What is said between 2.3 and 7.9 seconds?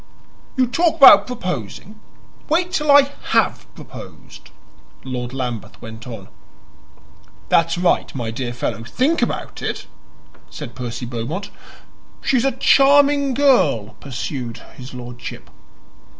wait till I HAVE proposed," Lord Lambeth went on. "That's